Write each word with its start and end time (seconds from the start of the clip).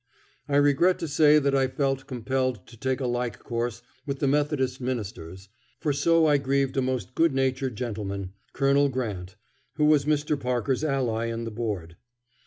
I 0.49 0.55
regret 0.55 0.97
to 0.97 1.07
say 1.07 1.37
that 1.37 1.53
I 1.53 1.67
felt 1.67 2.07
compelled 2.07 2.65
to 2.65 2.75
take 2.75 2.99
a 3.01 3.05
like 3.05 3.37
course 3.37 3.83
with 4.07 4.17
the 4.17 4.27
Methodist 4.27 4.81
ministers, 4.81 5.49
for 5.79 5.93
so 5.93 6.25
I 6.25 6.37
grieved 6.39 6.75
a 6.75 6.81
most 6.81 7.13
good 7.13 7.35
natured 7.35 7.75
gentleman, 7.75 8.33
Colonel 8.51 8.89
Grant, 8.89 9.35
who 9.75 9.85
was 9.85 10.05
Mr. 10.05 10.39
Parker's 10.39 10.83
ally 10.83 11.25
in 11.27 11.43
the 11.43 11.51
Board. 11.51 11.97